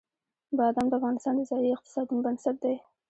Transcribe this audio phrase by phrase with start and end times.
[0.57, 2.75] بادام د افغانستان د ځایي اقتصادونو بنسټ دی.